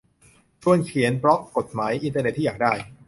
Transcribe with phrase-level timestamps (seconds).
[0.61, 2.73] ชวนเขียนบล็อก กฎหมายอินเทอร์เน็ตที่อยากได้